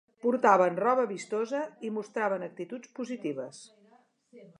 Portaven 0.25 0.77
roba 0.83 1.03
vistosa 1.11 1.59
i 1.89 1.91
mostraven 1.97 2.45
actituds 2.47 2.93
positives. 3.01 3.61